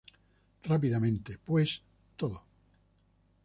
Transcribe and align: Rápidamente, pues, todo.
Rápidamente, 0.63 1.37
pues, 1.45 1.83
todo. 2.17 2.43